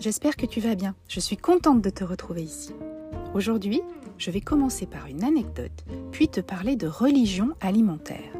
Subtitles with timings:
[0.00, 0.94] j'espère que tu vas bien.
[1.08, 2.72] Je suis contente de te retrouver ici.
[3.34, 3.82] Aujourd'hui,
[4.18, 8.32] je vais commencer par une anecdote, puis te parler de religion alimentaire.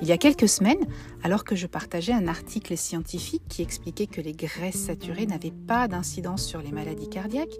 [0.00, 0.86] Il y a quelques semaines,
[1.22, 5.88] alors que je partageais un article scientifique qui expliquait que les graisses saturées n'avaient pas
[5.88, 7.58] d'incidence sur les maladies cardiaques,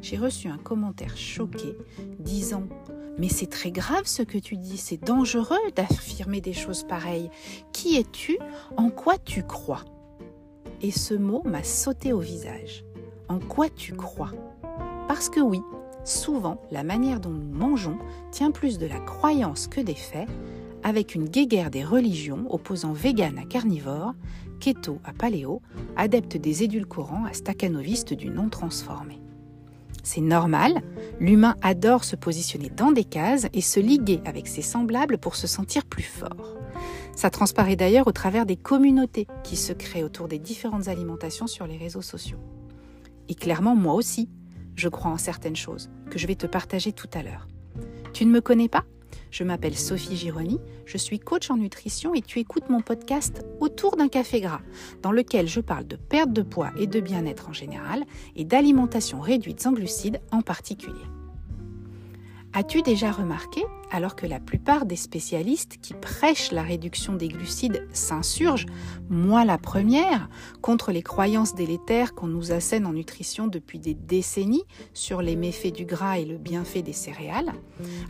[0.00, 1.76] j'ai reçu un commentaire choqué
[2.18, 2.64] disant
[3.18, 7.28] mais c'est très grave ce que tu dis, c'est dangereux d'affirmer des choses pareilles.
[7.70, 8.38] Qui es-tu?
[8.78, 9.84] En quoi tu crois?
[10.82, 12.84] Et ce mot m'a sauté au visage.
[13.28, 14.32] En quoi tu crois?
[15.08, 15.60] Parce que oui,
[16.04, 17.98] souvent, la manière dont nous mangeons
[18.30, 20.28] tient plus de la croyance que des faits,
[20.82, 24.14] avec une guéguerre des religions opposant vegan à carnivore,
[24.58, 25.60] keto à paléo,
[25.96, 29.20] adepte des édulcorants à staccanoviste du non transformé.
[30.02, 30.80] C'est normal,
[31.18, 35.46] l'humain adore se positionner dans des cases et se liguer avec ses semblables pour se
[35.46, 36.59] sentir plus fort.
[37.14, 41.66] Ça transparaît d'ailleurs au travers des communautés qui se créent autour des différentes alimentations sur
[41.66, 42.38] les réseaux sociaux.
[43.28, 44.28] Et clairement, moi aussi,
[44.74, 47.46] je crois en certaines choses que je vais te partager tout à l'heure.
[48.12, 48.84] Tu ne me connais pas?
[49.30, 53.96] Je m'appelle Sophie Gironi, je suis coach en nutrition et tu écoutes mon podcast Autour
[53.96, 54.62] d'un café gras,
[55.02, 59.20] dans lequel je parle de perte de poids et de bien-être en général et d'alimentation
[59.20, 61.04] réduite en glucides en particulier.
[62.52, 67.86] As-tu déjà remarqué, alors que la plupart des spécialistes qui prêchent la réduction des glucides
[67.92, 68.66] s'insurgent,
[69.08, 70.28] moi la première,
[70.60, 75.72] contre les croyances délétères qu'on nous assène en nutrition depuis des décennies sur les méfaits
[75.72, 77.52] du gras et le bienfait des céréales,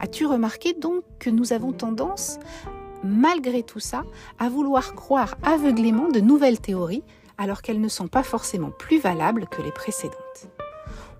[0.00, 2.38] as-tu remarqué donc que nous avons tendance,
[3.04, 4.04] malgré tout ça,
[4.38, 7.04] à vouloir croire aveuglément de nouvelles théories
[7.36, 10.48] alors qu'elles ne sont pas forcément plus valables que les précédentes?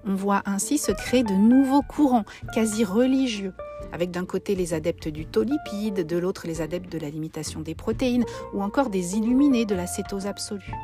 [0.06, 3.52] On voit ainsi se créer de nouveaux courants quasi religieux,
[3.92, 7.60] avec d'un côté les adeptes du taux lipide, de l'autre les adeptes de la limitation
[7.60, 10.74] des protéines, ou encore des illuminés de la cétose absolue.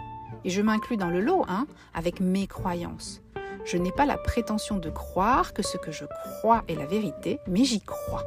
[0.44, 3.22] Et je m'inclus dans le lot, hein, avec mes croyances.
[3.64, 6.04] Je n'ai pas la prétention de croire que ce que je
[6.38, 8.22] crois est la vérité, mais j'y crois.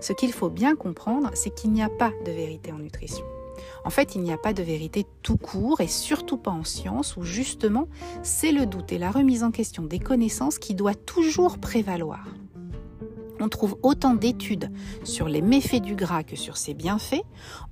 [0.00, 3.24] Ce qu'il faut bien comprendre, c'est qu'il n'y a pas de vérité en nutrition.
[3.84, 7.16] En fait, il n'y a pas de vérité tout court et surtout pas en science
[7.16, 7.88] où justement
[8.22, 12.26] c'est le doute et la remise en question des connaissances qui doit toujours prévaloir.
[13.38, 14.70] On trouve autant d'études
[15.04, 17.22] sur les méfaits du gras que sur ses bienfaits,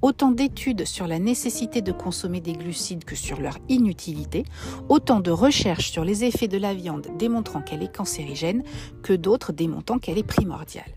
[0.03, 4.45] autant d'études sur la nécessité de consommer des glucides que sur leur inutilité,
[4.89, 8.63] autant de recherches sur les effets de la viande démontrant qu'elle est cancérigène
[9.03, 10.93] que d'autres démontrant qu'elle est primordiale.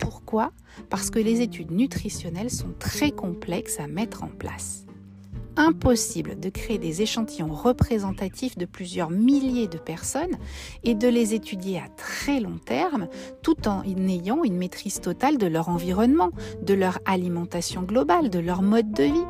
[0.00, 0.52] Pourquoi?
[0.88, 4.86] Parce que les études nutritionnelles sont très complexes à mettre en place.
[5.56, 10.38] Impossible de créer des échantillons représentatifs de plusieurs milliers de personnes
[10.84, 13.08] et de les étudier à très long terme
[13.42, 16.30] tout en ayant une maîtrise totale de leur environnement,
[16.62, 19.26] de leur alimentation globale, de leur mode de vie.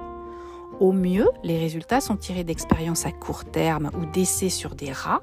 [0.79, 5.23] Au mieux, les résultats sont tirés d'expériences à court terme ou d'essais sur des rats,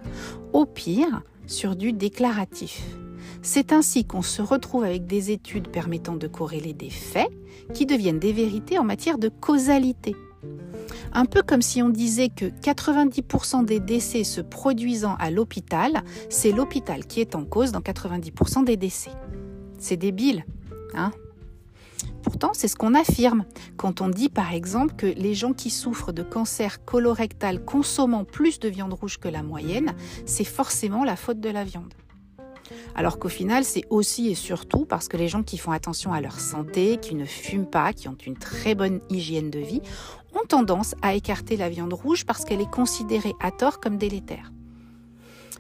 [0.52, 2.84] au pire, sur du déclaratif.
[3.42, 7.30] C'est ainsi qu'on se retrouve avec des études permettant de corréler des faits
[7.74, 10.16] qui deviennent des vérités en matière de causalité.
[11.14, 16.52] Un peu comme si on disait que 90% des décès se produisant à l'hôpital, c'est
[16.52, 19.12] l'hôpital qui est en cause dans 90% des décès.
[19.80, 20.46] C'est débile,
[20.94, 21.12] hein?
[22.24, 23.46] Pourtant, c'est ce qu'on affirme
[23.78, 28.60] quand on dit par exemple que les gens qui souffrent de cancer colorectal consommant plus
[28.60, 29.96] de viande rouge que la moyenne,
[30.26, 31.94] c'est forcément la faute de la viande.
[32.96, 36.22] Alors qu'au final, c'est aussi et surtout parce que les gens qui font attention à
[36.22, 39.82] leur santé, qui ne fument pas, qui ont une très bonne hygiène de vie,
[40.34, 44.52] ont tendance à écarter la viande rouge parce qu'elle est considérée à tort comme délétère.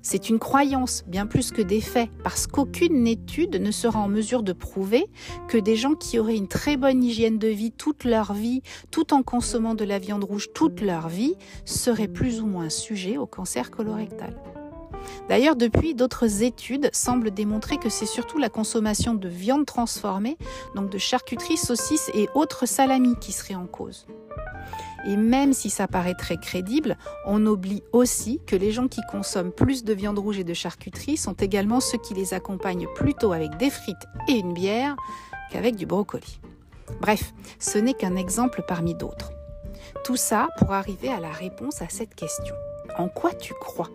[0.09, 4.41] C'est une croyance bien plus que des faits, parce qu'aucune étude ne sera en mesure
[4.41, 5.05] de prouver
[5.49, 9.13] que des gens qui auraient une très bonne hygiène de vie toute leur vie, tout
[9.13, 11.35] en consommant de la viande rouge toute leur vie,
[11.65, 14.33] seraient plus ou moins sujets au cancer colorectal.
[15.29, 20.37] D'ailleurs, depuis, d'autres études semblent démontrer que c'est surtout la consommation de viande transformée,
[20.75, 24.07] donc de charcuterie, saucisses et autres salamis qui seraient en cause.
[25.05, 29.51] Et même si ça paraît très crédible, on oublie aussi que les gens qui consomment
[29.51, 33.55] plus de viande rouge et de charcuterie sont également ceux qui les accompagnent plutôt avec
[33.57, 33.95] des frites
[34.27, 34.95] et une bière
[35.51, 36.39] qu'avec du brocoli.
[36.99, 39.31] Bref, ce n'est qu'un exemple parmi d'autres.
[40.03, 42.55] Tout ça pour arriver à la réponse à cette question.
[42.97, 43.89] En quoi tu crois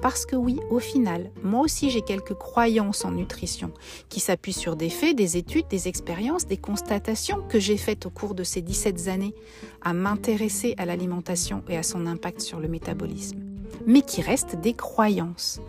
[0.00, 3.72] parce que oui, au final, moi aussi j'ai quelques croyances en nutrition
[4.08, 8.10] qui s'appuient sur des faits, des études, des expériences, des constatations que j'ai faites au
[8.10, 9.34] cours de ces 17 années
[9.82, 13.38] à m'intéresser à l'alimentation et à son impact sur le métabolisme
[13.86, 15.60] mais qui restent des croyances.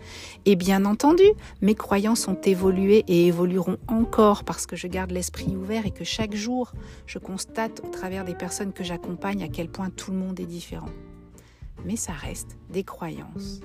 [0.46, 1.24] Et bien entendu,
[1.62, 6.04] mes croyances ont évolué et évolueront encore parce que je garde l'esprit ouvert et que
[6.04, 6.74] chaque jour,
[7.06, 10.46] je constate au travers des personnes que j'accompagne à quel point tout le monde est
[10.46, 10.90] différent.
[11.86, 13.62] Mais ça reste des croyances.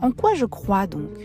[0.00, 1.18] En quoi je crois donc?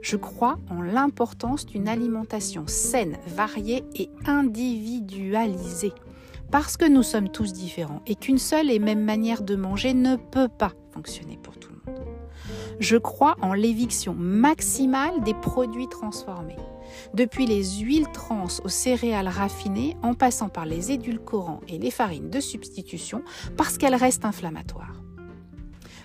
[0.00, 5.92] Je crois en l'importance d'une alimentation saine, variée et individualisée.
[6.50, 10.16] Parce que nous sommes tous différents et qu'une seule et même manière de manger ne
[10.16, 12.04] peut pas fonctionner pour tout le monde.
[12.80, 16.56] Je crois en l'éviction maximale des produits transformés.
[17.14, 22.28] Depuis les huiles trans aux céréales raffinées, en passant par les édulcorants et les farines
[22.28, 23.22] de substitution,
[23.56, 25.01] parce qu'elles restent inflammatoires.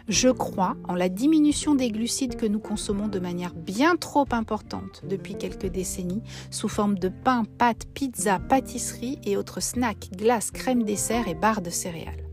[0.08, 5.02] Je crois en la diminution des glucides que nous consommons de manière bien trop importante
[5.06, 10.84] depuis quelques décennies sous forme de pain, pâtes, pizza, pâtisseries et autres snacks, glaces, crèmes
[10.84, 12.24] dessert et barres de céréales.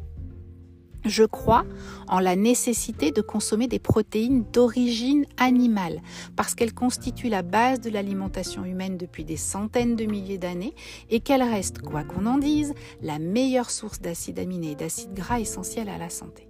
[1.05, 1.65] Je crois
[2.06, 6.00] en la nécessité de consommer des protéines d'origine animale
[6.37, 10.77] parce qu'elles constituent la base de l'alimentation humaine depuis des centaines de milliers d'années
[11.11, 12.73] et qu'elles restent, quoi qu'on en dise,
[13.03, 16.49] la meilleure source d'acides aminés et d'acides gras essentiels à la santé.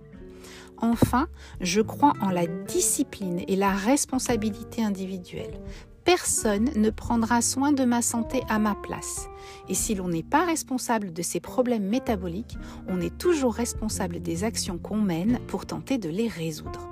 [0.79, 1.29] Enfin,
[1.61, 5.61] je crois en la discipline et la responsabilité individuelle.
[6.05, 9.29] Personne ne prendra soin de ma santé à ma place.
[9.69, 14.45] Et si l'on n'est pas responsable de ses problèmes métaboliques, on est toujours responsable des
[14.45, 16.91] actions qu'on mène pour tenter de les résoudre.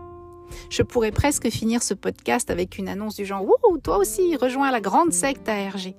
[0.70, 4.70] Je pourrais presque finir ce podcast avec une annonce du genre Ouh, toi aussi, rejoins
[4.70, 5.94] la grande secte ARG.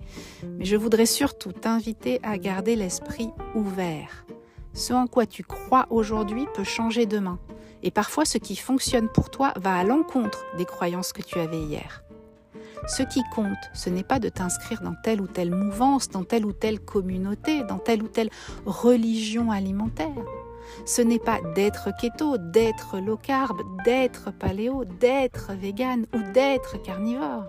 [0.57, 4.25] Mais je voudrais surtout t'inviter à garder l'esprit ouvert.
[4.73, 7.39] Ce en quoi tu crois aujourd'hui peut changer demain.
[7.83, 11.59] Et parfois, ce qui fonctionne pour toi va à l'encontre des croyances que tu avais
[11.59, 12.03] hier.
[12.87, 16.45] Ce qui compte, ce n'est pas de t'inscrire dans telle ou telle mouvance, dans telle
[16.45, 18.29] ou telle communauté, dans telle ou telle
[18.65, 20.09] religion alimentaire.
[20.85, 27.45] Ce n'est pas d'être keto, d'être low carb, d'être paléo, d'être vegan ou d'être carnivore.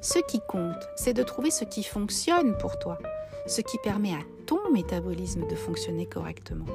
[0.00, 2.98] Ce qui compte, c'est de trouver ce qui fonctionne pour toi,
[3.46, 6.66] ce qui permet à ton métabolisme de fonctionner correctement.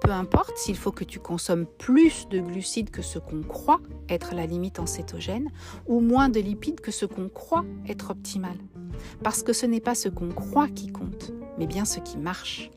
[0.00, 4.34] Peu importe s'il faut que tu consommes plus de glucides que ce qu'on croit être
[4.34, 5.50] la limite en cétogène
[5.86, 8.56] ou moins de lipides que ce qu'on croit être optimal.
[9.22, 12.70] Parce que ce n'est pas ce qu'on croit qui compte, mais bien ce qui marche.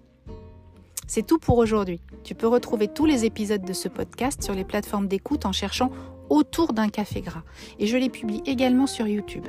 [1.08, 2.02] C'est tout pour aujourd'hui.
[2.24, 5.92] Tu peux retrouver tous les épisodes de ce podcast sur les plateformes d'écoute en cherchant
[6.30, 7.44] autour d'un café gras.
[7.80, 9.48] Et je les publie également sur YouTube.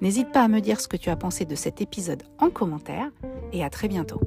[0.00, 3.10] N'hésite pas à me dire ce que tu as pensé de cet épisode en commentaire
[3.52, 4.20] et à très bientôt.